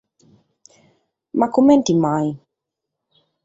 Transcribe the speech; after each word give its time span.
Ma 1.37 1.47
comente 1.55 1.93
mai? 2.03 2.27